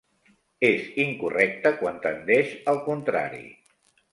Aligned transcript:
És 0.69 0.87
incorrecta 1.03 1.73
quan 1.83 2.01
tendeix 2.09 2.57
al 2.73 2.81
contrari. 2.89 3.45